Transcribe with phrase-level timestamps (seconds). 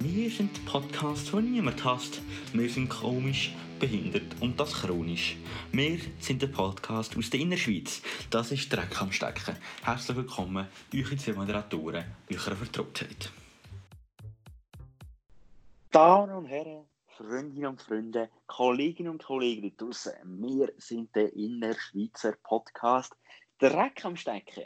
[0.00, 2.20] Wir sind der Podcast, den niemand hasst.
[2.52, 5.36] Wir sind komisch, behindert und das chronisch.
[5.72, 8.02] Wir sind der Podcast aus der Innerschweiz.
[8.30, 9.56] Das ist Dreck am Stecken.
[9.82, 13.30] Herzlich willkommen, eure zwei Moderatoren, eurer Vertrautheit.
[15.90, 16.84] Damen und Herren,
[17.16, 23.14] Freundinnen und Freunde, Kolleginnen und Kollegen draußen, wir sind der Innerschweizer Podcast
[23.58, 24.64] Dreck am Stecken.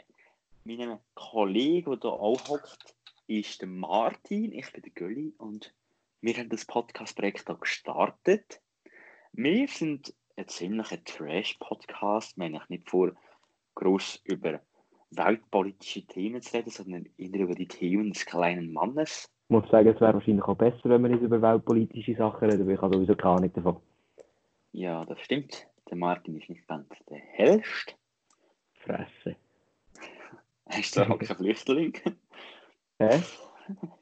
[0.65, 2.93] Mein Kollege, der hier auch hockt,
[3.27, 5.73] ist der Martin, ich bin der Gölli und
[6.21, 8.61] wir haben das Podcast-Projekt hier gestartet.
[9.33, 12.37] Wir sind ein ziemlicher Trash-Podcast.
[12.37, 13.13] Wir haben nicht vor,
[13.75, 14.59] groß über
[15.11, 19.29] weltpolitische Themen zu reden, sondern eher über die Themen des kleinen Mannes.
[19.49, 22.65] Ich muss sagen, es wäre wahrscheinlich auch besser, wenn wir nicht über weltpolitische Sachen reden,
[22.67, 23.81] weil ich habe sowieso keine Ahnung davon.
[24.71, 25.67] Ja, das stimmt.
[25.89, 27.95] Der Martin ist nicht ganz der hellste.
[28.75, 29.35] Fresse.
[30.69, 31.93] Hast du auch kein Flüchtling?
[33.01, 33.19] Hä?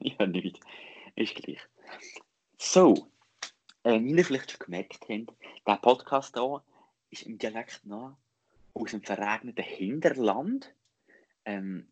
[0.00, 0.60] ja, nicht.
[1.16, 1.60] Ist gleich.
[2.58, 3.08] So,
[3.82, 5.32] äh, wie ihr vielleicht schon gemerkt habt,
[5.66, 6.62] der Podcast hier
[7.10, 8.18] ist im Dialekt noch
[8.74, 10.74] aus dem verregneten Hinterland.
[11.46, 11.86] Ähm,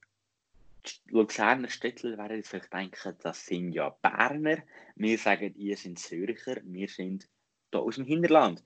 [0.85, 4.59] die Luzerner Städtler werden jetzt vielleicht denken, das sind ja Berner.
[4.97, 7.27] Wir sagen, ihr seid Zürcher, wir sind
[7.71, 8.63] hier aus dem Hinterland.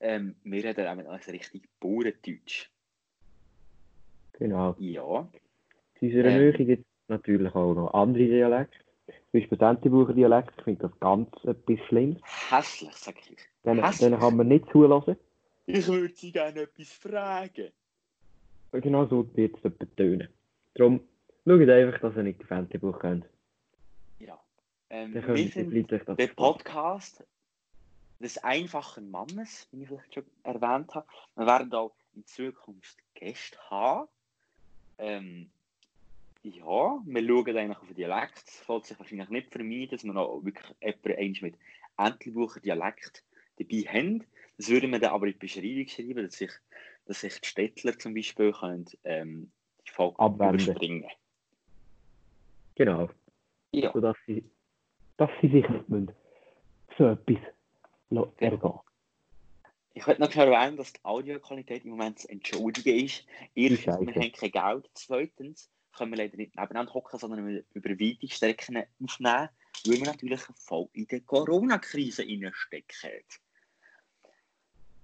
[0.00, 2.68] Ähm, wir reden auch mit uns richtig Bauerndeutsch.
[4.32, 4.74] Genau.
[4.80, 5.28] Ja.
[6.00, 6.38] In unserer Ähm.
[6.38, 8.76] Nähe gibt natürlich auch noch andere Dialekte.
[9.06, 12.18] Zum Beispiel Entibucher Dialekt, ich finde das ganz etwas Schlimmes.
[12.50, 13.38] Hässlich, sag ich.
[13.64, 15.16] Den, den kann man nicht zulassen.
[15.66, 17.70] Ich würde Sie gerne etwas fragen.
[18.72, 20.28] Genau so wird es tönen.
[20.74, 21.00] Darum
[21.44, 23.26] schaut einfach, dass ihr nicht den Fantasy-Buch könnt.
[24.18, 24.38] Ja.
[24.90, 26.26] Ähm, wir sind das der.
[26.28, 27.24] Podcast
[28.20, 31.06] des einfachen Mannes, wie ich vielleicht schon erwähnt habe.
[31.34, 34.08] Wir werden auch in Zukunft Gäste haben.
[34.98, 35.50] Ähm,
[36.50, 38.42] ja, wir schauen eigentlich auf den Dialekt.
[38.46, 41.54] Es fällt sich wahrscheinlich nicht vermeiden, dass wir noch wirklich jemanden mit
[41.98, 43.24] Entlebucher Dialekt
[43.58, 44.24] dabei haben.
[44.56, 46.50] Das würden wir dann aber in die Beschreibung schreiben, dass sich,
[47.06, 49.50] dass sich die Städtler zum Beispiel können, ähm,
[49.86, 50.60] die Folge Abwenden.
[50.64, 51.10] überspringen.
[52.74, 53.08] Genau.
[53.72, 53.92] Ja.
[53.92, 54.44] Sodass sie,
[55.16, 56.12] dass sie sich nicht müssen
[56.96, 57.36] so etwas
[58.08, 58.32] Genau.
[58.38, 58.80] ergehen.
[59.94, 63.24] Ich wollte noch schnell erwähnen, dass die Audioqualität im Moment zu entschuldigen ist.
[63.54, 64.90] Erstens, wir haben kein Geld.
[64.92, 69.48] Zweitens, können wir leider nicht nebeneinander hocken, sondern wir über weite Strecken aufnehmen,
[69.86, 73.22] weil wir natürlich voll in der Corona-Krise stecken.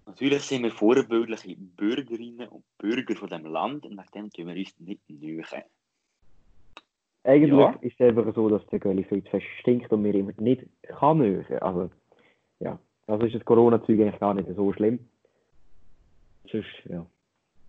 [0.06, 4.56] Natürlich sind wir vorbildliche Bürgerinnen und Bürger von diesem Land und wegen dem tun wir
[4.56, 5.62] uns nicht nüchen.
[7.24, 7.70] Eigentlich Ja.
[7.80, 10.66] ist es einfach so, dass der Gölli viel zu fest stinkt und mir immer nicht
[10.82, 11.58] kann hören.
[11.60, 11.90] Also,
[12.58, 12.78] ja.
[13.06, 14.98] Also ist das Corona-Zeug eigentlich gar nicht so schlimm.
[16.50, 17.06] Sonst, ja.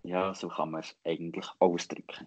[0.02, 2.26] Ja, so kann man es eigentlich ausdrücken.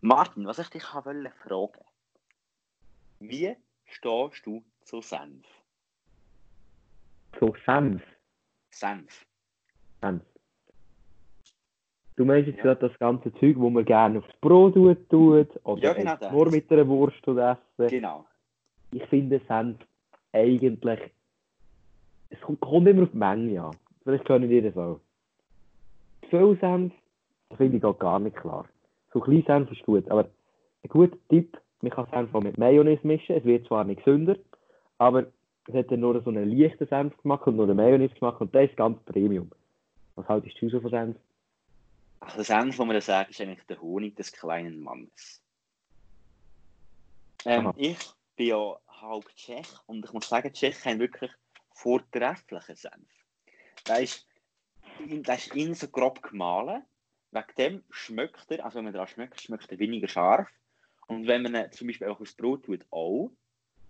[0.00, 1.84] Martin, was ich dich wollte fragen.
[3.20, 5.46] Wie stehst du zu Senf?
[7.38, 8.02] So Senf.
[8.70, 9.26] Senf.
[10.00, 10.22] Senf.
[12.16, 12.74] Du meinst jetzt Ja.
[12.74, 16.32] das ganze Zeug, wo man gerne aufs Brot tut, tut oder Ja, genau das.
[16.32, 17.88] nur mit einer Wurst tut essen.
[17.88, 18.26] Genau.
[18.92, 19.78] Ich finde Senf
[20.32, 21.00] eigentlich.
[22.30, 23.76] Es kommt, immer auf die Menge an.
[24.04, 25.00] Vielleicht können die das auch.
[26.28, 26.92] Viel Senf
[27.56, 28.66] finde ich auch gar nicht klar.
[29.12, 30.28] So klein Senf ist gut, aber
[30.82, 33.36] ein guter Tipp: man kann Senf auch mit Mayonnaise mischen.
[33.36, 34.36] Es wird zwar nicht gesünder,
[34.98, 35.26] aber
[35.66, 38.54] es hat dann nur so einen leichten Senf gemacht und nur einen Mayonnaise gemacht und
[38.54, 39.50] der ist ganz Premium.
[40.16, 41.16] Was haltest du so von Senf?
[42.20, 45.42] Also das Senf, was man da sagt, ist eigentlich der Honig des kleinen Mannes.
[47.46, 47.98] Ähm, ich
[48.36, 51.30] bin ja halb Tschech und ich muss sagen, Tschechen haben wirklich
[51.72, 53.08] vortrefflichen Senf.
[53.88, 54.26] Der ist,
[54.98, 56.82] der ist innen so grob gemahlen.
[57.32, 60.48] Wegen dem schmeckt er, also wenn man daran schmeckt, schmeckt er weniger scharf.
[61.06, 63.30] Und wenn man ihn zum Beispiel auch aufs Brot tut, auch,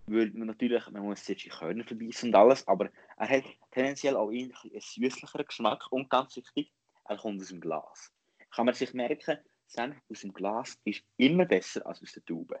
[0.07, 4.15] würde man natürlich, man muss jetzt die Körner verbeissen und alles, aber er hat tendenziell
[4.15, 6.71] auch eher einen süßlicheren Geschmack und ganz wichtig,
[7.05, 8.11] er kommt aus dem Glas.
[8.51, 9.37] Kann man sich merken,
[9.67, 12.59] Senf aus dem Glas ist immer besser als aus der Tube.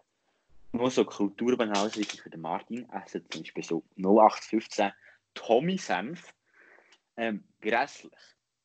[0.71, 4.91] Nur so Kulturbanalitäten für den Martin, essen zum Beispiel so 0815
[5.33, 6.33] Tommy Senf,
[7.17, 8.13] ähm, grässlich.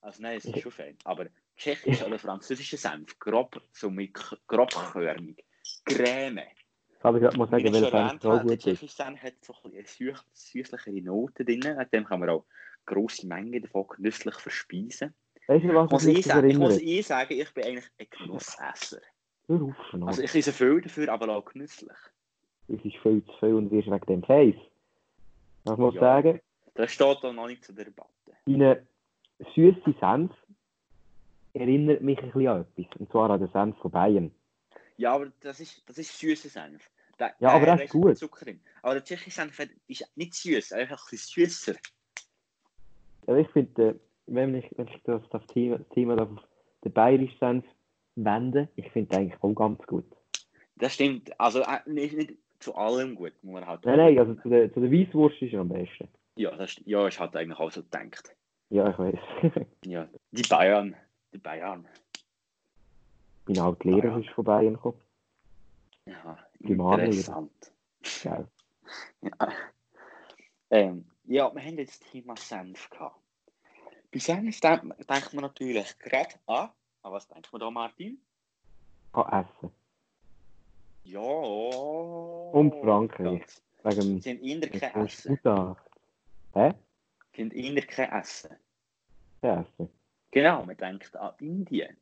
[0.01, 4.37] Also nein, es ist schon fein, aber tschechisch oder französischer Senf, grob, so mit k-
[4.47, 5.45] grobkörnig,
[5.85, 6.43] Creme.
[6.93, 8.63] Ich gerade mal Wie sagen, ich welcher Senf erwähnt so gut ist.
[8.63, 12.47] tschechische Senf hat so ein bisschen süßlichere Note drin, mit dem kann man auch
[12.85, 15.15] grosse Mengen davon genüsslich verspeisen.
[15.49, 18.07] Weißt du, was Muss mich ich, sagen, ich muss eh sagen, ich bin eigentlich ein
[18.11, 19.01] Genussesser.
[19.47, 19.77] Hör auf.
[20.07, 21.97] Also ich esse viel dafür, aber auch genüsslich.
[22.69, 24.57] Es ist viel zu viel und wirst wegen dem Face.
[25.65, 26.01] Ich muss Ja.
[26.01, 26.41] sagen,
[26.75, 28.11] Das steht da noch nicht zur Debatte.
[28.45, 28.87] deine
[29.55, 30.33] süße Senf
[31.57, 32.97] erinnert mich ein bisschen an etwas.
[33.01, 34.31] Und zwar an den Senf von Bayern.
[34.97, 36.89] Ja, aber das ist, das ist süßer Senf.
[37.19, 38.19] Da, Ja, aber da das ist ist gut.
[38.19, 38.61] Zucker drin.
[38.83, 41.75] Aber der tschechische Senf ist nicht süß, einfach ein bisschen süßer.
[43.27, 43.95] Ja, ich finde, äh,
[44.27, 46.29] wenn ich, wenn ich das, das Thema, das Thema auf
[46.85, 47.65] den bayerischen Senf
[48.17, 50.05] wende, ich finde den eigentlich auch ganz gut.
[50.77, 51.39] Das stimmt.
[51.41, 54.73] Also äh, nicht, nicht zu allem gut, muss man halt Nein, nein, also zu der,
[54.73, 56.09] zu der Weisswurst ist er am besten.
[56.37, 58.35] Ja, das, st- ja, ist halt eigentlich auch so gedacht.
[58.71, 59.19] Ja, ich weiß.
[59.85, 60.97] Ja, die Bayern.
[61.33, 61.87] Die Bayern.
[63.47, 64.19] Mein alter Lehrer Ah, ja.
[64.19, 65.01] ist von Bayern gekommen.
[66.07, 67.73] Ja, Die interessant.
[68.23, 68.49] Geil.
[69.23, 69.53] Ja.
[70.71, 73.21] Ähm, ja, wir haben jetzt das Thema Senf gehabt.
[74.13, 76.71] Bei Senf denkt, denkt man natürlich gerade an,
[77.03, 78.21] an was denkt man da, Martin?
[79.13, 79.71] Kann essen.
[81.05, 81.21] Ja.
[81.21, 83.41] Und Frankreich.
[83.41, 83.63] Ganz.
[83.85, 85.39] Wegen haben eher kein Essen.
[86.55, 86.75] Hä?
[87.39, 88.57] Haben eher kein Essen.
[89.41, 89.89] Kein Essen.
[90.37, 91.97] Genau, man denkt an Indien.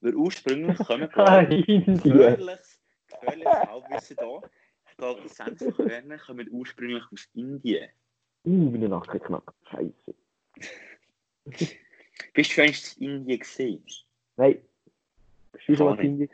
[0.00, 4.40] Weil ursprünglich kommen Ah, gefährliches, gefährliches Halbwissen da.
[4.88, 7.88] Ich glaube, die Senfkörner kommen ursprünglich aus Indien.
[8.44, 9.52] Uh, meine Nacken knackt.
[9.72, 10.14] Scheiße.
[12.32, 13.84] Bist du schon in Indien gesehen?
[14.36, 14.58] Nein.
[15.50, 16.30] Bist du schon was Indien?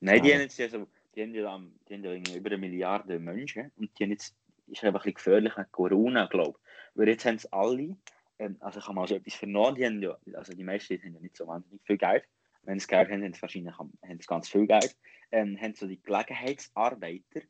[0.00, 0.34] Nein, die Ah.
[0.34, 3.96] haben jetzt ja so, die haben ja, die haben ja über eine Milliarde Menschen und
[3.96, 4.34] die haben jetzt,
[4.66, 6.98] ist einfach ein bisschen gefährlich mit Corona, glaube ich.
[6.98, 7.96] Weil jetzt haben es alle,
[8.38, 11.02] ähm, also ich habe mal so etwas vernommen, die haben ja, also die meisten die
[11.02, 12.24] haben ja nicht so wahnsinnig viel Geld.
[12.62, 14.96] Wenn sie Geld haben, haben sie wahrscheinlich am- haben sie ganz viel Geld.
[15.30, 17.42] Ähm, haben so die Gelegenheitsarbeiter,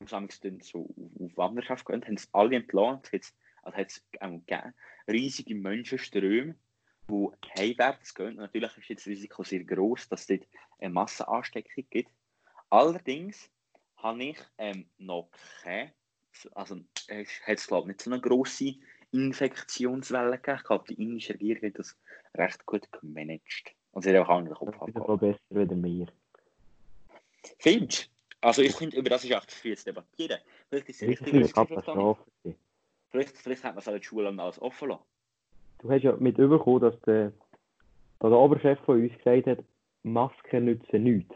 [0.00, 0.88] die sammeln so
[1.20, 2.56] auf, Wanderschaft gehen, haben sie alle.
[2.56, 4.74] Es gibt- Also hat es gegeben,
[5.08, 6.56] riesige Menschenströme,
[7.08, 8.30] die heimwärts gehen.
[8.30, 10.48] Und natürlich ist jetzt das Risiko sehr groß, dass es dort
[10.80, 12.10] eine Massenansteckung gibt.
[12.70, 13.50] Allerdings
[13.98, 15.30] habe ich ähm, noch
[15.62, 15.92] keine,
[16.54, 18.74] also es hat es glaube ich nicht so eine grosse
[19.12, 21.96] Infektionswelle glaube, die indische Regierung hat das
[22.34, 23.74] recht gut gemanagt.
[23.92, 25.18] Und sie hat auch anderen Das Kopf ist so abgehauen.
[25.20, 26.06] besser wie mir.
[27.58, 28.10] Findest?
[28.40, 30.38] Also ich finde, über das ist echt zu viel zu debattieren.
[30.68, 31.78] Vielleicht ist es Das richtig, ist verstanden.
[31.80, 32.22] Katastrophe.
[33.10, 35.04] Vielleicht, vielleicht hat man es an der Schule alles offen lassen.
[35.78, 37.30] Du hast ja mit überkommen, dass der,
[38.18, 39.64] dass der Oberchef von uns gesagt hat,
[40.02, 41.34] Masken nützen nichts.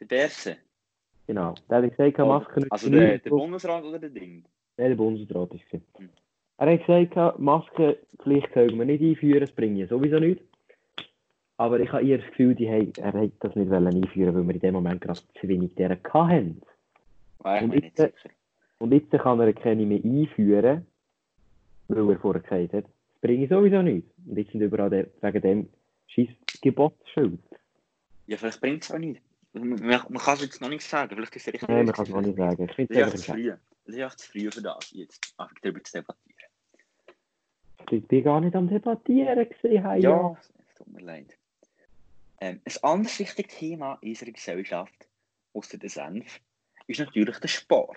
[0.00, 0.56] Der Berse.
[1.26, 1.54] Genau.
[1.68, 3.24] Der hat gesagt, Masken nützen Also der, nichts.
[3.24, 4.44] der Bundesrat oder der Ding?
[4.76, 5.80] Nein, der Bundesrat ist es.
[5.98, 6.10] Hm.
[6.62, 10.44] Er hat gesagt, Maskenpflicht können wir nicht einführen, es bringt ja sowieso nichts.
[11.56, 14.54] Aber ich habe eher das Gefühl, die haben, er hat das nicht einführen, weil wir
[14.54, 16.62] in dem Moment gerade zu wenig deren hatten.
[17.38, 18.14] Und jetzt-.
[18.78, 20.86] Und jetzt kann er keine mehr einführen,
[21.88, 24.08] weil er vorher gesagt hat, es bringt sowieso nichts.
[24.24, 25.68] Und jetzt sind überall de, wegen dem
[26.06, 26.28] scheiß
[26.60, 27.40] Gebotsschild.
[28.28, 29.20] Ja, vielleicht bringt es auch nicht.
[29.52, 31.12] Man, man kann es jetzt noch nicht sagen.
[31.12, 31.68] Vielleicht ist es richtig.
[31.68, 32.68] Nein, man kann es noch nicht sagen.
[32.68, 33.52] Ich finde Das es einfach zu früh.
[33.84, 36.32] Das ist echt zu früh für das, jetzt einfach darüber zu debattieren.
[37.90, 40.00] Ich bin gar nicht am Debattieren gesehen.
[40.00, 41.36] Ja, es tut mir leid.
[42.40, 45.08] Ähm, ein anderes wichtiges Thema in unserer Gesellschaft,
[45.54, 46.40] außer der Senf,
[46.86, 47.96] ist natürlich der Sport.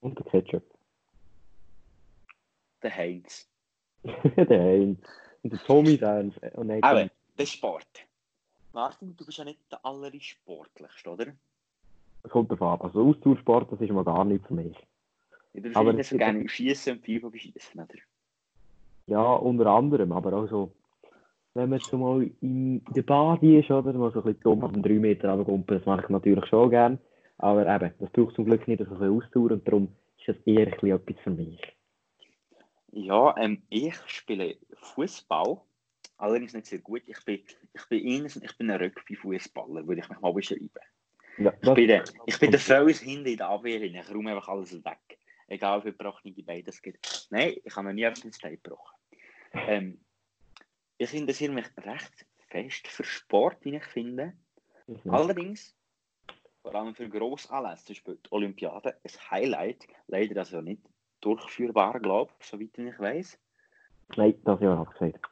[0.00, 0.64] Und der Ketchup.
[2.82, 3.48] Der Heinz.
[4.04, 5.00] der Heinz.
[5.42, 6.38] Und der Tommy Dance.
[6.54, 8.06] Oh nein, Aber, der Sport.
[8.72, 11.26] Martin, du bist ja nicht der allersportlichste, oder?
[12.22, 12.84] das kommt davon ab.
[12.84, 14.76] Also Ausdauersport, das ist mal gar nicht für mich.
[15.54, 17.98] Ja, Du Aber es so gerne schießen und FIFA beschießen, oder?
[19.08, 20.72] Ja, unter anderem, aber auch so,
[21.54, 24.72] wenn man so mal in der Bade ist, oder, mal so ein bisschen dumm auf
[24.72, 26.98] den 3 Meter runterkumpeln, das mache ich natürlich schon gern.
[27.38, 29.88] Aber eben, das braucht zum Glück nicht so viel Ausdauer und darum
[30.18, 31.60] ist das eher ein bisschen etwas für mich.
[32.92, 35.58] Ja, ähm, ich spiele Fußball,
[36.18, 37.02] allerdings nicht sehr gut.
[37.06, 37.40] Ich bin,
[37.72, 40.70] ich bin, eher, ich bin ein Rugby-Fußballer, würde ich mich mal beschreiben.
[41.38, 44.48] Ja, Ich bin der, ich bin der Fels hinten in der Abwehr, ich räume einfach
[44.48, 45.18] alles weg.
[45.46, 47.28] Egal wie gebrochene Beine es gibt.
[47.30, 48.97] Nein, ich habe noch nie etwas Bein gebrochen.
[49.52, 50.00] Ähm,
[50.98, 54.32] ich interessiere mich recht fest für Sport, wie ich finde.
[54.86, 55.10] Mhm.
[55.10, 55.76] Allerdings,
[56.62, 60.82] vor allem für Grossanlässe, zum Beispiel die Olympiade, ein Highlight, leider also nicht
[61.20, 63.38] durchführbar, glaube ich, soweit ich weiß.
[64.16, 65.28] Nein, das Jahr habe ich gesagt.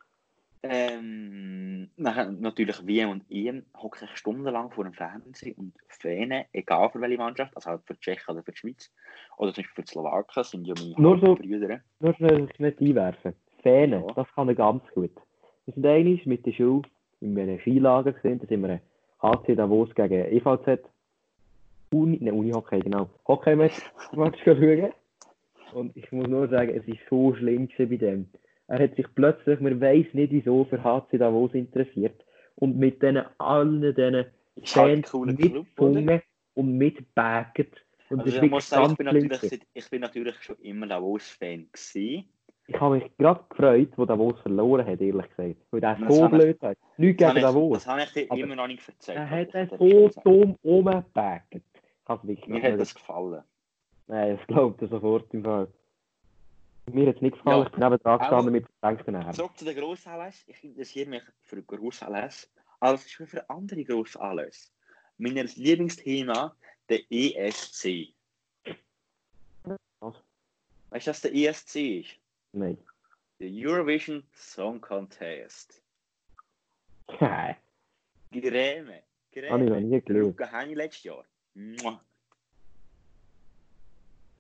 [0.63, 7.01] Ähm, natürlich WM und EM hocke ich stundenlang vor dem Fernsehen und Fähne, egal für
[7.01, 8.93] welche Mannschaft, also halt für die Tschechen oder für die Schweiz,
[9.37, 11.81] oder zum Beispiel für die Slowaken, sind ja meine Nur so- Brüder.
[12.01, 13.35] Nur schnell ich nicht einwerfen.
[13.67, 14.15] Ja.
[14.15, 15.13] das kann er ganz gut.
[15.65, 16.83] Wir sind einmal mit der Schule
[17.21, 18.81] in einem Skilager gesehen, da sind wir
[19.23, 20.81] HC Davos gegen EVZ.
[21.93, 23.09] Uni, ne, Uni-Hockey, genau.
[23.27, 23.75] Hockey-Match
[24.13, 24.93] Match schauen.
[25.73, 28.29] Und ich muss nur sagen, es war so schlimm bei dem.
[28.69, 32.25] Er hat sich plötzlich, man weiß nicht wieso, für HC Davos interessiert.
[32.57, 34.33] Und mit denen, allen diesen halt
[34.65, 35.33] Fans oder?
[35.33, 36.23] mitgesungen
[36.55, 37.73] und mitbacket.
[38.09, 42.29] Und Also ich muss sagen, ich bin, natürlich, ich bin natürlich schon immer Davos-Fan gewesen.
[42.69, 45.57] Ich habe mich gerade gefreut, wo Davos verloren hat, ehrlich gesagt.
[45.71, 46.77] Weil der Das so blöd hat.
[46.97, 47.79] Nichts gegen ich, Davos.
[47.79, 49.19] das habe ich dir immer noch nicht erzählt.
[49.19, 50.95] Er hat darf so schon dumm
[52.23, 53.43] wirklich Mir hat das gefallen.
[54.09, 55.69] Nein, das glaubt er sofort im Fall.
[56.93, 57.67] Mir hat es nicht gefallen, Ja.
[57.67, 59.33] ich bin neben dran gestanden mit Armen.
[59.33, 60.45] Zurück zu den Grossanlässen.
[60.53, 62.47] Ich interessiere mich für Grossanlässe,
[62.81, 64.71] aber es ist für andere Grossanlässe.
[65.19, 66.55] Mein Lieblingsthema,
[66.89, 68.13] der ESC.
[70.01, 70.15] Was?
[70.91, 72.11] Weißt du, was der ESC ist?
[73.39, 75.83] Der Eurovision Song Contest.
[77.21, 77.57] Nein,
[78.33, 79.03] Gräme.
[79.35, 79.81] habe ich noch Gräme.
[79.83, 80.23] nie geschaut.
[80.23, 81.25] Luca Hani letztes Jahr.
[81.55, 82.01] Mua.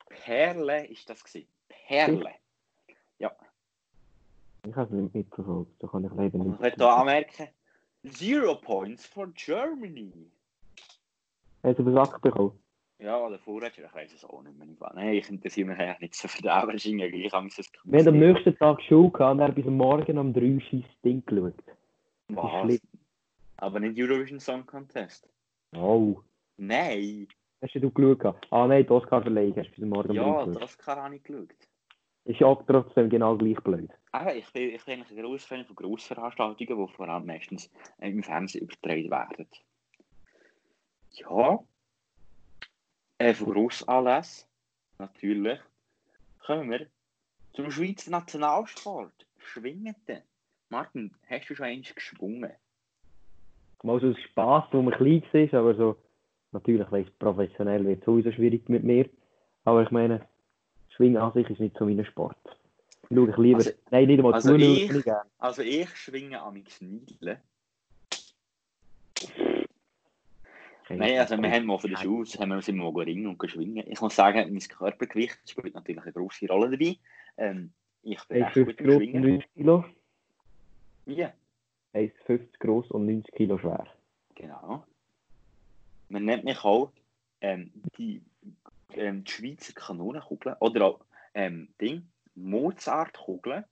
[0.09, 1.49] Perle ist das gewesen.
[1.69, 2.35] Perle.
[4.69, 6.55] Ich habe es nicht mitverfolgt, da kann ich leider nicht.
[6.55, 7.49] ich möchte hier anmerken,
[8.11, 10.13] Zero Points for Germany.
[11.63, 12.59] Hast du den Sack bekommen?
[12.99, 14.69] Ja, der Vorräter, ich weiß es auch nicht mehr.
[14.95, 17.59] Nein, ich interessiere mich eigentlich nicht so für den, aber es ist irgendwie gleich Angst,
[17.59, 20.85] dass Wir haben am nächsten Tag Schule gehabt und er bis Morgen um drei scheiß
[21.05, 21.55] Ding geschaut.
[22.29, 22.63] Was?
[22.63, 22.81] schlimm.
[23.59, 25.29] Aber nicht Eurovision Song Contest.
[25.75, 26.21] Oh.
[26.57, 27.29] Nein!
[27.63, 28.21] Hast du geschaut?
[28.21, 28.47] gehabt?
[28.51, 30.63] Ah nein, die Oscar-Verleihung hast du bis Morgen um Ja, drei geschaut.
[30.63, 31.55] das kann ich geschaut.
[32.25, 33.91] Ist ja auch trotzdem genau gleich blöd.
[34.13, 37.71] Aber ich bin, ich bin eigentlich ein grosser Fan von Grossveranstaltungen, die vor allem meistens
[37.99, 39.47] im Fernsehen übertragen werden.
[41.13, 41.59] Ja.
[43.19, 44.47] Äh, von Grossanlässen,
[44.99, 45.59] natürlich,
[46.45, 46.87] kommen wir
[47.55, 49.27] zum Schweizer Nationalsport.
[49.39, 49.97] Schwingen.
[50.69, 52.53] Martin, hast du schon eins geschwungen?
[53.83, 55.97] Mal so aus Spass, wo man klein war, aber so,
[56.53, 59.09] natürlich weiss, professionell wird es sowieso schwierig mit mir.
[59.65, 60.27] Aber ich meine,
[60.95, 62.37] Schwingen an sich ist nicht so mein Sport.
[63.09, 65.13] Schau ich lieber, Also- nein, nicht einmal also zuschauen, ich-.
[65.39, 67.39] Also ich schwinge am Kniedeln.
[70.89, 73.39] Nein, also wir haben mal für den Schule, haben wir uns immer mal ringen und
[73.39, 73.85] geschwingen.
[73.91, 76.97] Ich muss sagen, mein Körpergewicht spielt natürlich eine grosse Rolle dabei.
[77.37, 79.23] Ähm, ich bin echt gut 1,50 im groß und Schwingen.
[79.23, 79.85] 90 Kilo.
[81.07, 81.33] Ja,
[81.95, 83.87] 1,50 groß und 90 Kilo schwer.
[84.35, 84.85] genau.
[86.09, 86.93] Man nennt mich auch
[87.41, 88.23] ähm, die,
[88.95, 91.01] ähm, die Schweizer Kanonenkugel oder auch
[91.35, 93.65] ähm, Ding, Mozartkugel.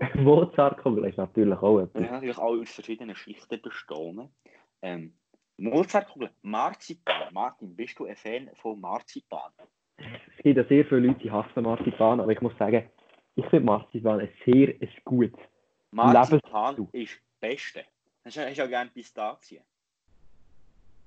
[0.14, 2.02] Mozartkugel ist natürlich auch etwas.
[2.02, 4.28] natürlich alle aus verschiedenen Schichten bestehen.
[4.82, 5.14] Ähm,
[5.58, 7.32] Mozartkugel, Marzipan.
[7.32, 9.52] Martin, bist du ein Fan von Marzipan?
[9.96, 12.90] Es gibt ja sehr viele Leute, die hassen Marzipan, aber ich muss sagen,
[13.36, 15.40] ich finde Marzipan ein sehr ein gutes.
[15.90, 17.84] Marzipan ist das Beste.
[18.24, 19.62] Hast du auch gerne Pistazien?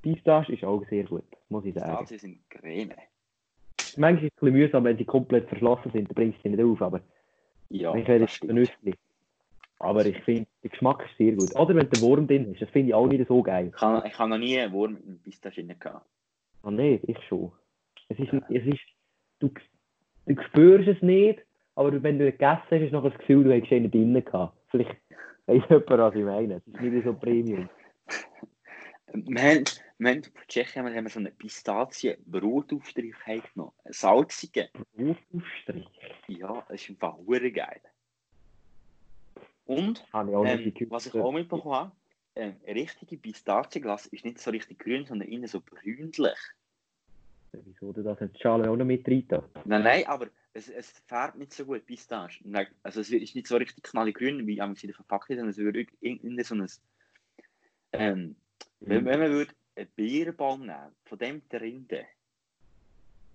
[0.01, 1.91] Pistache ist auch sehr gut, muss ich sagen.
[1.91, 2.95] Pistazien sind Creme.
[3.97, 6.55] Manchmal ist es ein bisschen mühsam, wenn sie komplett verschlossen sind, dann bringst du sie
[6.55, 7.01] nicht auf, aber
[7.69, 8.51] Ja, ich werde das stimmt.
[8.51, 8.95] vernünftig.
[9.79, 11.55] Aber ich finde, der Geschmack ist sehr gut.
[11.55, 13.71] Oder wenn der Wurm drin ist, das finde ich auch nicht so geil.
[13.73, 16.05] Ich habe, ich habe noch nie einen Wurm in Pistazien gehabt.
[16.63, 17.51] Ah nee, ich schon.
[18.09, 18.79] Es ist, es ist,
[19.39, 19.49] du,
[20.25, 21.39] du spürst es nicht,
[21.75, 24.57] aber wenn du ihn gegessen hast, du noch das Gefühl, du hättest ihn drinnen gehabt.
[24.69, 24.97] Vielleicht
[25.45, 26.55] weiss jemand, was ich meine.
[26.55, 27.69] Es ist nicht so Premium.
[29.13, 29.63] Wir haben,
[29.97, 33.71] wir haben von Tschechien haben wir so einen Pistazien-Brotaufstrich genommen.
[33.85, 34.67] Einen salzigen.
[34.97, 35.87] Aufstrich.
[36.27, 37.81] Ja, das ist einfach geil.
[39.69, 41.91] Und ähm, was ich auch mitbekommen habe,
[42.35, 46.39] ähm, richtige Pistazienglas ist nicht so richtig grün, sondern innen so brünlich.
[47.51, 49.27] Wieso du das in die Schale auch noch mit rein?
[49.65, 52.43] Nein, nein, aber es, es färbt nicht so gut Pistache.
[52.81, 55.85] Also es ist nicht so richtig knalligrün, wie am in der Verpackung, sondern es würde
[56.01, 56.67] irgendwie so ein...
[57.91, 58.35] Ähm,
[58.79, 62.05] wenn, wenn man würde einen Bierenbaum nehmen, von dem die Rinde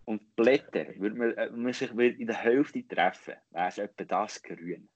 [0.04, 4.42] und Blätter, würde man, äh, man sich in der Hälfte treffen, wäre es etwa das
[4.42, 4.88] grün.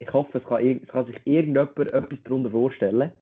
[0.00, 3.12] Ich hoffe, es kann, es kann sich irgendjemand etwas darunter vorstellen.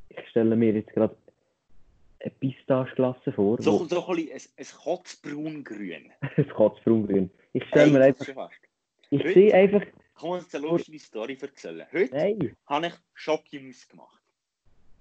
[0.09, 1.15] Ich stelle mir jetzt gerade
[2.19, 3.61] eine Pistacheglasse vor.
[3.61, 6.11] So, so ein, bisschen ein, ein Kotzbraungrün.
[6.35, 8.49] Es kann braun Ich stelle mir einfach,
[9.11, 9.83] ich sehe einfach,
[10.17, 11.85] Kann uns eine lustige Story erzählen?
[11.91, 12.57] Heute nein.
[12.65, 14.23] habe ich Schokimus gemacht.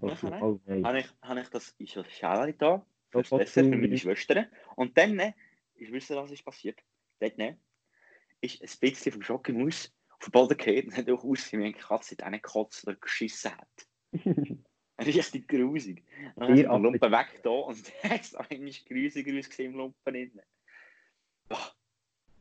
[0.00, 0.18] Oh, ne?
[0.42, 0.60] oh.
[0.84, 4.46] Habe ich, habe ich das in Schale da, für das Oh, Dessert für meine Schwestern.
[4.74, 5.34] Und dann, ne,
[5.76, 6.78] ich wusste, was ist passiert.
[7.18, 7.56] Dort, ne,
[8.42, 11.74] ist ein bisschen vom Schokimus auf den Boden gefallen und hat auch ausgesehen, wie eine
[11.74, 13.86] Katze in einen Kotz oder geschissen hat.
[14.98, 16.04] Richtig grusig.
[16.36, 20.14] Dann habe ich den Lumpen weg da und der ist eigentlich grusig ausgesehen im Lumpen
[20.14, 20.42] innen.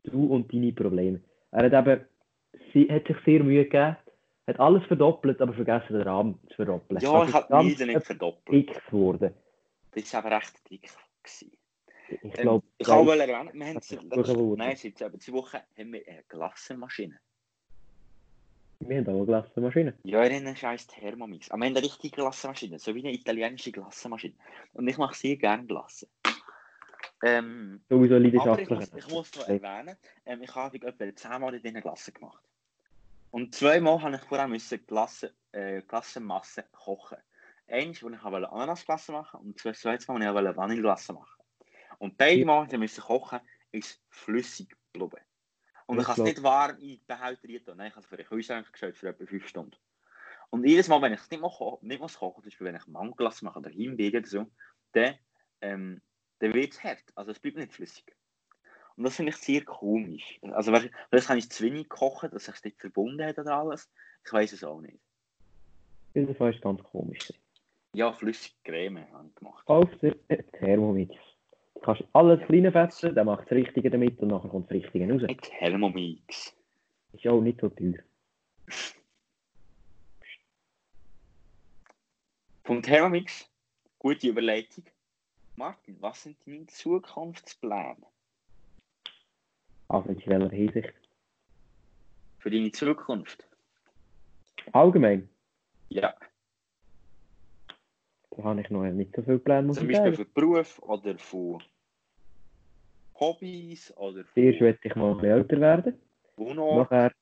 [0.02, 1.22] Du und deine Probleme.
[1.50, 2.06] Er hat eben,
[2.72, 3.96] sie hat sich sehr Mühe gegeben,
[4.46, 7.00] hat alles verdoppelt, aber vergessen den Rahmen zu verdoppeln.
[7.00, 8.68] Ja, Also ich habe die nicht verdoppelt.
[8.70, 9.34] dick geworden.
[9.92, 10.88] Das war aber recht dick.
[11.22, 11.52] Gewesen.
[12.08, 15.92] Ich Ähm, glaube, ich kann erwähnen, wir haben seit, nein, seit etwa zwei Wochen haben
[15.92, 17.18] wir eine Glassenmaschine.
[18.78, 19.94] wir haben auch eine Glassenmaschine.
[20.04, 21.50] Ja, wir haben einen scheiß Thermomix.
[21.50, 24.34] Aber wir haben eine richtige Glassenmaschine, so wie eine italienische Glassenmaschine.
[24.74, 26.06] Und ich mache sehr gerne Glasse.
[27.22, 29.96] Ähm, Sowieso aber ich ich muss noch erwähnen,
[30.26, 32.42] ähm, ich habe etwa zehnmal in diesen Glassen gemacht.
[33.30, 37.18] Und zweimal habe ich vorher müssen Glasse, äh, Glassenmasse kochen.
[37.68, 41.42] Eins, wo ich wollte Ananasglasse machen und das zweite Mal, wo ich Vanilleglasse machen.
[41.98, 42.44] Und beide.
[42.44, 43.40] Mal, die müssen kochen,
[43.72, 45.22] ist flüssig geblieben.
[45.86, 47.76] Und ich habe es nicht warm in Behälter rein.
[47.76, 49.76] Nein, ich habe es für den Kühlschrank gestellt für etwa 5 Stunden.
[50.50, 52.76] Und jedes Mal, wenn ich es nicht, mal ko nicht muss kochen, zum Beispiel wenn
[52.76, 54.46] ich Mangoglasse mache oder Himbeere oder so,
[54.92, 55.14] dann,
[55.60, 56.00] ähm,
[56.38, 57.02] dann wird es hart.
[57.14, 58.04] Also es bleibt nicht flüssig.
[58.96, 60.38] Und das finde ich sehr komisch.
[60.52, 63.90] Also vielleicht habe ich zu wenig gekocht, dass es nicht verbunden hat oder alles.
[64.24, 64.98] Ich weiß es auch nicht.
[66.14, 67.32] Das war ganz komisch.
[67.92, 69.68] Ja, flüssige Creme habe ich gemacht.
[70.02, 71.14] Dir einen Thermomix.
[71.74, 75.12] Du kannst alles klein fetzen, dann macht das Richtige damit und nachher kommt das Richtige
[75.12, 75.22] raus.
[75.28, 76.56] Ein Thermomix.
[77.12, 78.02] Ist auch nicht so teuer.
[82.64, 83.48] Vom Thermomix,
[83.98, 84.84] gute Überleitung.
[85.56, 87.96] Martin, was sind deine Zukunftspläne
[89.88, 90.92] Also in welcher Hinsicht?
[92.38, 93.48] für deine Zukunft?
[94.72, 95.28] Allgemein,
[95.88, 96.14] Ja,
[98.30, 101.62] da habe ich noch nicht so viele Pläne, muss zum Beispiel für Beruf oder von
[103.18, 106.00] Hobbys oder Zuerst von möchte ich mal ein bisschen älter werden.
[106.36, 106.90] Wohnort.
[106.90, 107.12] Nachher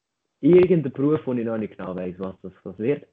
[0.40, 3.06] irgendein Beruf, wo ich noch nicht genau weiss, was das, was wird.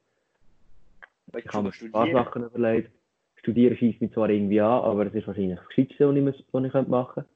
[1.28, 2.12] Willst Ich habe mir ein paar?
[2.12, 2.92] Sachen überlegt.
[3.41, 6.45] Studieren schießt mich zwar irgendwie an, aber es ist wahrscheinlich das Gescheitste, was ich, muss-
[6.51, 7.29] was ich machen könnte.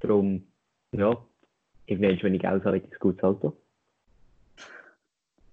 [0.00, 0.46] Darum,
[0.92, 1.16] ja,
[1.86, 3.56] irgendwann, wenn ich Geld habe, hätte ich ein gutes Auto.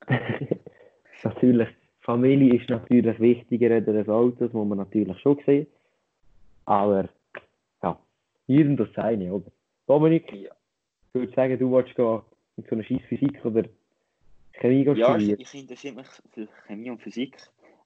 [1.23, 1.69] natürlich,
[2.01, 5.65] Familie ist natürlich wichtiger als das Auto, das muss man natürlich schon sehen.
[6.65, 7.09] Aber,
[7.81, 7.99] ja,
[8.45, 9.51] jedem das seine, oder?
[9.87, 10.51] Dominik, Ja.
[11.13, 12.21] ich würde sagen, du wolltest gehen
[12.57, 13.63] in so eine scheiß Physik oder
[14.53, 15.39] Chemie Ja, ich, studieren.
[15.39, 17.37] ich interessiere mich für Chemie und Physik.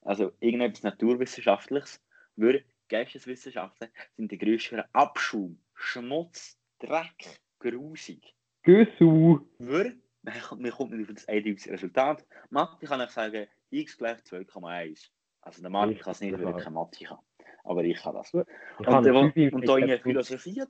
[0.01, 2.01] Also irgendetwas Naturwissenschaftliches.
[2.39, 8.33] Weil Geisteswissenschaften sind der größte Abschaum, Schmutz, Dreck, grusig.
[8.63, 9.41] Güssu!
[9.59, 12.25] Weil, man kommt nicht auf das eindeutiges Resultat.
[12.49, 15.09] Mathe kann ich sagen, x gleich 2,1.
[15.41, 16.57] Also der Ich- kann es nicht, ich weil auch.
[16.57, 17.19] keine Mathe kann.
[17.63, 18.27] Aber ich kann das.
[18.33, 18.33] Ich
[18.79, 20.61] Und, eine Fünfe und da in Philosophie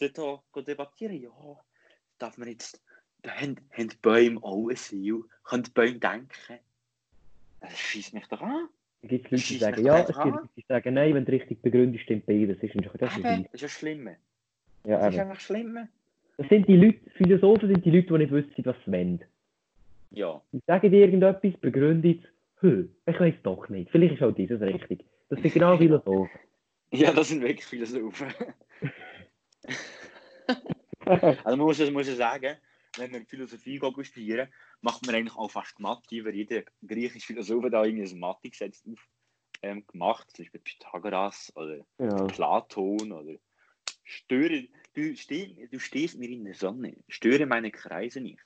[0.00, 1.30] die da debattieren, ja,
[2.18, 2.82] darf man jetzt,
[3.22, 6.58] da haben, haben die Bäume auch eine Seele, können die Bäume denken?
[7.60, 8.68] Das schießt mich doch an.
[9.06, 10.18] Es gibt Leute, die sagen ja, es gibt.
[10.24, 12.58] Leute, die sagen nein, wenn du richtig begründest, stimmt beides.
[12.60, 14.08] Das ist das Eben, ist ja schlimm.
[14.84, 15.88] Ja, Das ist einfach schlimm.
[16.38, 19.24] Das sind die Leute, Philosophen sind die Leute, die nicht wissen, was sie wollen.
[20.10, 20.40] Ja.
[20.52, 22.22] Die sagen dir irgendetwas, begründet
[22.62, 23.90] es, ich weiß doch nicht.
[23.90, 25.04] Vielleicht ist auch dieses richtig.
[25.28, 26.30] Das sind genau Philosophen.
[26.92, 28.28] Ja, das sind wirklich Philosophen.
[31.04, 32.56] Also man muss, es- muss ja sagen,
[32.96, 37.84] wenn wir Philosophie studieren, macht man eigentlich auch fast Mathe, weil jeder griechische Philosoph da
[37.84, 39.08] irgendwie ein Mathe-Gesetz auf,
[39.62, 42.26] ähm, gemacht, zum Beispiel Pythagoras oder Ja.
[42.28, 43.38] Platon oder
[44.04, 48.42] störe, du, steh, du stehst mir in der Sonne, störe meine Kreise nicht.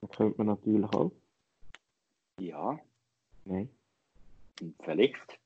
[0.00, 1.12] Das könnte man natürlich auch.
[2.40, 2.78] Ja,
[3.44, 3.68] Nein,
[4.84, 5.40] vielleicht,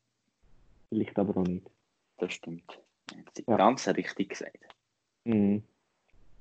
[0.89, 1.67] vielleicht aber auch nicht.
[2.19, 2.81] das stimmt.
[3.07, 3.57] Das ist Ja.
[3.57, 4.67] ganz richtig gesagt.
[5.25, 5.63] Mhm.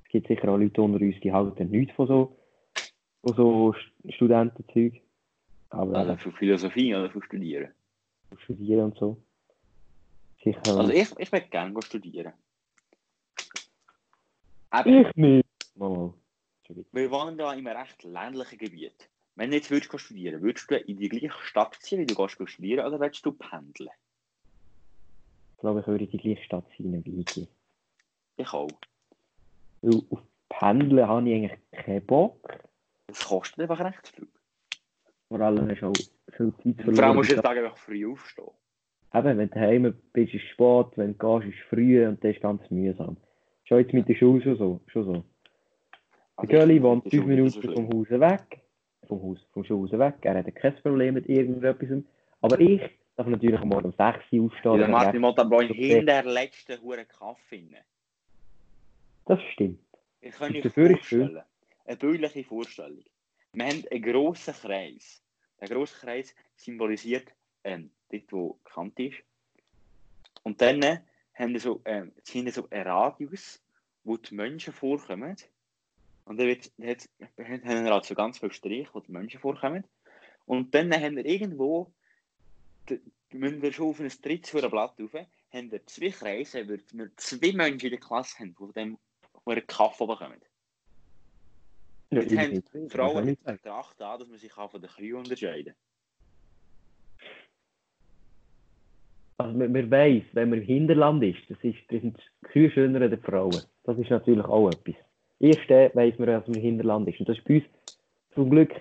[0.06, 2.38] Es gibt sicher auch Leute unter uns, die halten nichts von so,
[3.22, 5.02] von so St- Studentenzeug.
[5.70, 7.74] Aber Also eben, für Philosophie oder für Studieren.
[8.38, 9.20] studieren und so.
[10.44, 10.62] Sicher.
[10.64, 12.32] Also ich, ich möchte gerne studieren.
[14.72, 15.46] Eben, ich nicht.
[15.74, 16.14] Mal,
[16.92, 19.10] wir wohnen da in einem recht ländlichen Gebiet.
[19.34, 22.48] Wenn du jetzt würdest studieren würdest du in die gleiche Stadt ziehen, wie du gehst
[22.48, 23.90] studieren, oder willst du pendeln?
[25.52, 27.48] Ich glaube, ich würde in die gleiche Stadt sein, wie ich.
[28.38, 28.68] Ich auch.
[29.82, 32.58] Weil auf Pendeln habe ich eigentlich keinen Bock.
[33.08, 34.28] Das kostet einfach recht viel.
[35.28, 35.92] Vor allem hast du auch
[36.36, 38.46] viel Zeit Und vor allem musst du jeden Tag einfach früh aufstehen.
[39.14, 42.22] Eben, wenn du daheim bist, ist es spät, wenn du gehst, ist es früh und
[42.22, 43.16] das ist ganz mühsam.
[43.64, 44.80] Schon jetzt mit der Schule schon so.
[44.88, 45.24] Schon so.
[46.46, 47.88] Der ich- wohnt das ist fünf auch nicht so Minuten schlimm.
[47.90, 48.60] vom Haus weg.
[49.08, 50.14] Vom Haus, vom Schulhaus weg.
[50.22, 52.02] Er hat kein Problem mit irgendetwas.
[52.40, 52.82] Aber ich
[53.16, 54.80] darf natürlich am Morgen um 6 Uhr aufstehen.
[54.80, 55.72] Ja, Martin auch Okay.
[55.74, 57.68] hinter der letzten Hure Kaffee.
[59.26, 59.80] Das stimmt.
[60.20, 60.70] Ich kann schön.
[60.70, 61.42] vorstellen,
[61.84, 63.04] eine bildliche Vorstellung.
[63.52, 65.22] Wir haben einen grossen Kreis.
[65.60, 67.32] Der grosse Kreis symbolisiert
[67.64, 69.18] ähm, dort, wo die Kante ist.
[70.44, 71.00] Und dann äh,
[71.34, 73.60] haben wir so, ähm, sind so einen Radius,
[74.04, 75.36] wo die Menschen vorkommen.
[76.24, 79.84] Und dann, wird, dann haben wir halt so ganz viele Striche, wo die Menschen vorkommen.
[80.44, 81.92] Und dann haben wir irgendwo,
[83.32, 85.14] müssen wir schon auf ein drittes Blatt rauf,
[85.52, 88.98] haben wir zwei Kreise, weil wir zwei Menschen in der Klasse haben, die von
[89.46, 90.42] wo einen Kaffee bekommen.
[92.10, 93.38] Ja, Jetzt haben die Frauen sagen.
[93.44, 95.74] betrachten an, dass man sich von den Kühen unterscheiden
[99.38, 102.70] also man, man weiss, wenn man im Hinterland ist, das, ist, das sind die Kühe
[102.70, 103.62] schöner als die Frauen.
[103.84, 104.94] Das ist natürlich auch etwas.
[105.38, 107.20] Erst dann weiss man, dass man im Hinterland ist.
[107.20, 107.64] Und das ist bei uns
[108.34, 108.72] zum Glück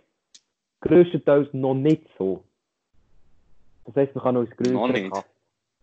[0.82, 2.44] grösstenteils noch nicht so.
[3.86, 5.10] Das heisst, man kann noch ins größere.
[5.10, 5.26] Kaff,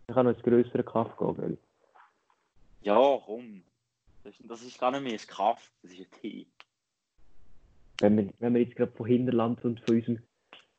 [0.09, 1.59] man kann noch ins größere Kaff gehen.
[2.83, 3.63] Ja, komm.
[4.25, 6.47] Das, ist gar nicht mehr ein Kaffee, das ist ein Tee.
[7.99, 10.23] Wenn wir, wenn wir jetzt gerade von Hinterland und von unserem,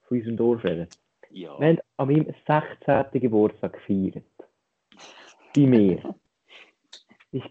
[0.07, 0.87] von unserem Dorf reden.
[1.29, 1.59] Ja.
[1.59, 3.21] Wir haben an meinem 16.
[3.21, 4.23] Geburtstag gefeiert.
[5.55, 6.15] Bei mir.
[7.31, 7.49] Ist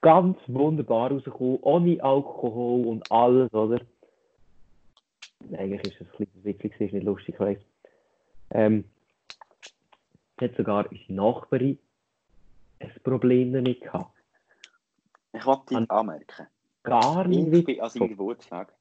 [0.00, 3.80] ganz wunderbar rausgekommen, ohne Alkohol und alles, oder?
[5.52, 7.58] Eigentlich ist das ein bisschen witzig, ist nicht lustig, ich weiss.
[8.50, 8.84] Ähm,
[10.40, 11.78] hat sogar unsere Nachbarin
[12.78, 14.19] ein Problem damit gehabt.
[15.32, 16.46] Ich wollte dich An- anmerken.
[16.82, 18.74] Gar nicht Ich bin an seinem Geburtstag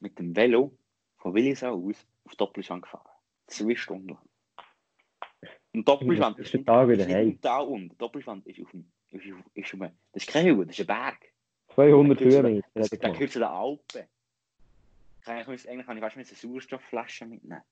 [0.00, 0.72] mit dem Velo
[1.18, 3.08] von Willisau aus auf Doppelschwang gefahren.
[3.46, 4.18] Zwei Stunden lang.
[5.72, 7.96] Und Doppelschwang Das ist ist Tag ist wieder nicht im Tal unten.
[7.98, 8.90] Doppelschwang ist auf dem...
[9.10, 9.80] Ist, auf, ist auf,
[10.12, 11.18] das ist kein Hügel, das ist ein Berg.
[11.74, 14.08] 200 Da gehört zu Höhenmeter er Da gehört zu den Alpen.
[15.18, 17.62] Ich kann, eigentlich, eigentlich kann ich fast mit einer Sauerstoffflasche mitnehmen.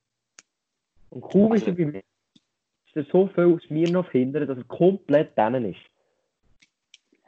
[1.09, 4.63] Und ist Also- bei mir, ist er so viel aus mir noch hindern, dass er
[4.65, 5.79] komplett denen ist.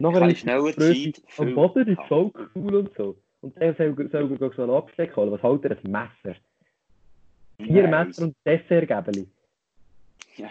[0.01, 2.07] Nachher ist schnell die Grösse Zeit am Boden ist gehabt.
[2.07, 3.17] voll cool und so.
[3.41, 5.31] Und dann soll, soll so einen Absteck holen.
[5.31, 5.77] Was hält er?
[5.77, 6.39] Ein Messer.
[7.57, 9.27] Vier Nein, Messer und Dessertgäbeli.
[10.35, 10.43] Ich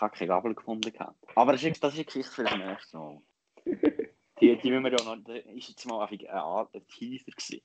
[0.00, 0.92] habe keine Gabel gefunden.
[0.92, 1.16] gehabt.
[1.34, 3.20] Aber das ist, das ist Geschichte für das nächste Mal.
[4.40, 5.16] Die, die müssen wir ja noch...
[5.24, 7.60] Das ist jetzt mal eine Art ein Teaser gewesen.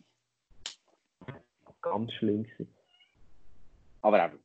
[1.81, 2.75] Ganz schlimm gewesen.
[4.01, 4.39] Aber eben,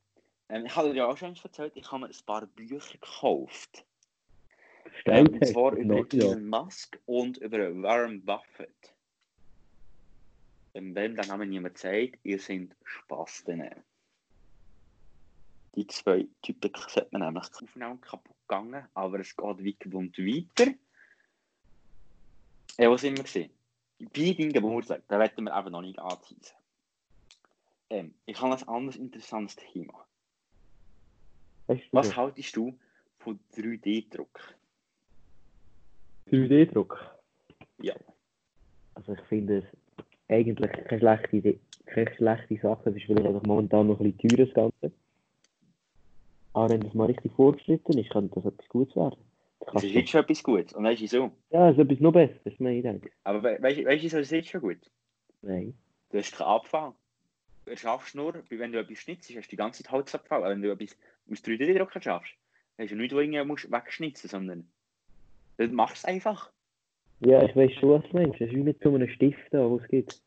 [0.49, 3.85] ähm, ich habe dir ja auch schon erzählt, ich habe mir ein paar Bücher gekauft.
[5.01, 6.25] Stellt und zwar über ja.
[6.25, 8.95] Elon Musk und über Warren Buffett.
[10.75, 13.71] Ähm, wenn der Name niemand sagt, ihr seid Spasten.
[15.75, 20.73] Die zwei Typen sind mir nämlich aufeinander kaputt gegangen, aber es geht weiter und weiter.
[22.79, 23.51] Ja, wo sind wir gesehen?
[23.99, 26.57] Bei deinem Geburtstag, da werden wir eben noch nicht anteasen.
[27.91, 30.07] Ähm, ich habe ein anderes interessantes Thema.
[31.93, 32.79] Was haltest du
[33.19, 34.55] von 3D-Druck?
[36.31, 36.99] 3D-Druck?
[37.81, 37.95] Ja.
[38.95, 39.65] Also ich finde es
[40.29, 42.91] eigentlich keine schlechte Idee, keine schlechte Sache.
[42.91, 44.93] Es ist vielleicht einfach momentan noch ein bisschen teuer, das Ganze.
[46.53, 49.19] Aber wenn das mal richtig fortgeschritten ist, kann das etwas Gutes werden.
[49.73, 50.73] Das ist jetzt schon etwas Gutes.
[50.73, 51.31] Und weißt du so?
[51.51, 53.11] Ja, es ist etwas noch besser, das meine ich denke.
[53.25, 54.79] Aber we weißt du, weißt das ist jetzt schon gut?
[55.43, 55.75] Nein.
[56.11, 56.93] Du hast keinen Abfall.
[57.67, 60.45] Du schaffst nur, wenn du etwas schnitzt, hast du die ganze Zeit Holzabfall.
[60.45, 60.97] Aber wenn du etwas
[61.31, 62.35] aus 3D-Drucker schaffst,
[62.79, 64.69] hast du nichts, wo du irgendwie musst wegschnitzen sondern
[65.59, 66.51] machst es einfach.
[67.21, 68.41] Ja, ich weiß schon, was du meinst.
[68.41, 70.23] Das ist wie mit so einem Stift, da, was es gibt.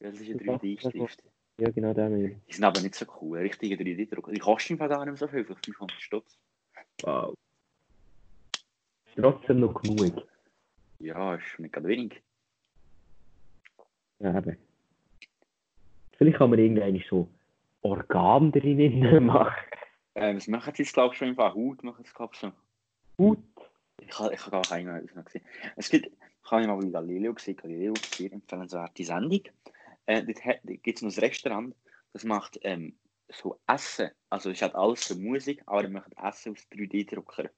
[0.00, 1.22] Ja, das ist ein Ja, 3D-Stift.
[1.58, 2.36] Ja, genau, der meine ich.
[2.48, 3.38] Die sind aber nicht so cool.
[3.38, 4.32] Ein richtiger 3D-Drucker.
[4.32, 6.38] Die kosten gar nicht mehr so viel, vielleicht 500 Stutz.
[7.02, 7.34] Wow.
[9.16, 10.26] Trotzdem noch genug.
[10.98, 12.20] Ja, ist nicht gerade wenig.
[14.18, 14.56] Ja, eben.
[16.16, 17.28] Vielleicht kann man irgendeine so
[17.82, 19.54] Organ drinnen machen.
[20.16, 21.54] Ähm, das machen sie jetzt, glaube ich, schon im Fall.
[21.54, 22.52] Haut machen sie, glaube ich, so.
[23.16, 23.38] Gut.
[24.06, 25.42] Ich habe ich hab gar keine noch gesehen.
[25.76, 29.40] Es gibt, ich habe mal bei Galileo gesehen, Galileo sehr empfehlenswerte Sendung.
[30.06, 31.74] Äh, dort hat- dort gibt es noch ein Restaurant,
[32.12, 32.94] das macht ähm,
[33.28, 34.10] so Essen.
[34.30, 37.50] Also es hat alles für Musik, aber er macht Essen aus 3D-Drucker.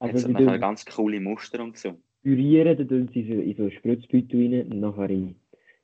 [0.00, 1.98] Also nachher tun ganz coole Muster und so.
[2.22, 5.36] pürieren, dann tun sie in so Spritzbeutel rein und nachher in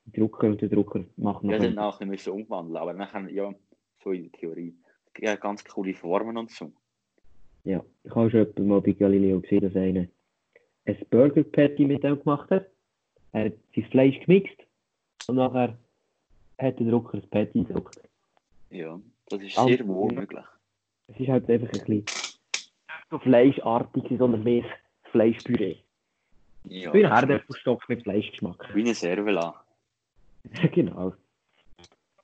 [0.06, 3.54] den Drucker und der Drucker macht Ja, dann nachher müssen umwandeln, aber nachher, ja,
[4.02, 4.74] so in der Theorie.
[5.18, 6.72] Ja, ganz coole Formen und so.
[7.64, 10.06] Ja, ich habe schon jemanden mal bei Galileo gesehen, dass einer
[10.86, 12.66] ein Burger Patty mit dem gemacht hat.
[13.32, 14.56] Er hat sein Fleisch gemixt
[15.28, 15.76] und nachher
[16.58, 18.00] hat der Drucker ein Patty gedruckt.
[18.70, 20.44] Ja, das ist sehr wohl möglich.
[21.08, 22.04] Es ist halt einfach ein bisschen
[23.10, 24.64] so fleischartig, sondern mehr
[25.10, 25.76] Fleischpüree.
[26.64, 28.74] Ja, Wie ein das Herdäpfelstock mit Fleischgeschmack.
[28.74, 29.64] wie eine Servola.
[30.72, 31.14] genau.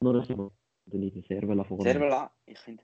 [0.01, 0.51] Nur das mal.
[0.87, 1.85] Oder nicht eine Servola vorne.
[1.85, 2.83] Servola, ich finde,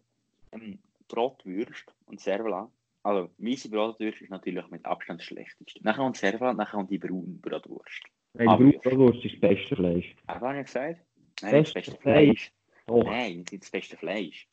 [0.53, 2.71] ähm, Brotwürst und Servola,
[3.03, 5.83] also weisse Brotwürst ist natürlich mit Abstand das schlechteste.
[5.83, 8.03] Nachher kommt Servola, nachher kommt die braune Brotwurst.
[8.35, 10.15] Nein, die Brotwurst ist das beste Fleisch.
[10.27, 11.01] Aber habe ich gesagt?
[11.43, 12.53] Nein, nicht das Beste beste Fleisch.
[12.87, 14.49] Doch, Nein, nicht das beste Fleisch.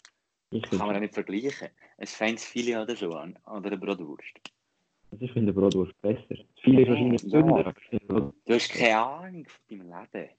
[0.52, 1.70] ich Das kann man ja nicht vergleichen.
[1.98, 4.40] Ein feines Filet oder so an, oder eine Brotwurst.
[5.12, 6.24] also ich finde Brotwurst besser.
[6.30, 7.74] Das Viele ist wahrscheinlich Ja.
[7.90, 10.30] finde Brot- Du hast keine Ahnung von deinem Leben.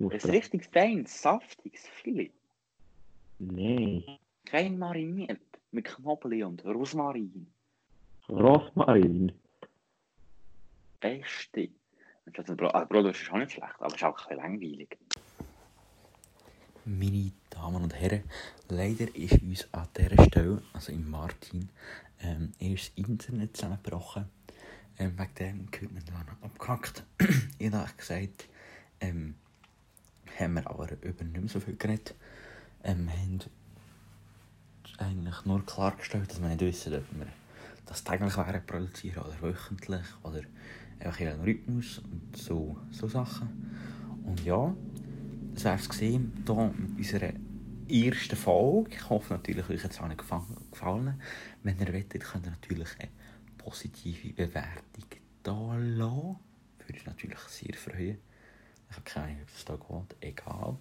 [0.00, 2.32] Ein richtig feines, saftiges Filet.
[3.40, 4.04] Nein.
[4.44, 5.40] Kein mariniert.
[5.72, 7.46] Mit Knoblauch und Rosmarin.
[8.28, 9.32] Rosmarin.
[11.00, 11.70] Beste.
[12.26, 14.98] Das Brot, ah, ist auch nicht schlecht, aber es ist auch ein bisschen langweilig.
[16.84, 18.24] Meine Damen und Herren,
[18.68, 21.70] leider ist uns an dieser Stelle, also im Martin,
[22.20, 24.26] ähm, erst das Internet zusammengebrochen.
[24.98, 27.04] Ähm, wegen dem hört man da noch abgehackt.
[27.58, 28.48] ich habe gesagt,
[29.00, 29.34] ähm,
[30.38, 32.14] haben wir aber über nicht mehr so viel geredet.
[32.82, 33.10] Wir haben
[34.98, 37.26] eigentlich nur klargestellt, dass wir nicht wissen, ob wir
[37.86, 40.40] das täglich wären produzieren oder wöchentlich oder
[41.00, 44.20] einfach Rhythmus und so, so Sachen.
[44.24, 44.74] Und ja,
[45.54, 47.32] das wäre es gesehen hier mit unserer
[47.88, 48.90] ersten Folge.
[48.94, 50.16] Ich hoffe natürlich, euch hat
[50.70, 51.20] gefallen.
[51.62, 53.10] Wenn ihr wollt, könnt ihr natürlich eine
[53.58, 55.04] positive Bewertung
[55.42, 56.36] da lassen.
[56.78, 58.18] Würde ich natürlich sehr freuen.
[58.88, 60.16] Ich habe keine Ahnung, ob es da geht.
[60.20, 60.76] Egal.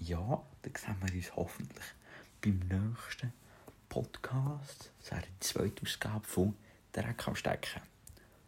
[0.00, 1.84] Ja, dann sehen wir uns hoffentlich
[2.40, 3.32] beim nächsten
[3.88, 4.90] Podcast.
[5.00, 6.54] Das wäre die zweite Ausgabe von
[6.92, 7.82] Dreck am Stecken.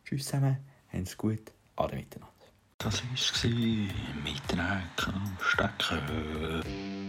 [0.05, 0.59] Tschüss zusammen,
[0.93, 2.33] habt's gut, alle miteinander.
[2.79, 7.00] Das war mit Dreck am Stecken.